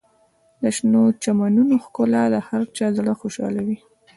د 0.61 0.63
شنو 0.75 1.01
چمنونو 1.23 1.75
ښکلا 1.83 2.23
د 2.33 2.35
هر 2.47 2.61
چا 2.77 2.87
زړه 2.97 3.13
خوشحالوي. 3.21 3.77